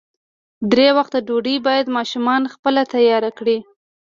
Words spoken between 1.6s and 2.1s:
باید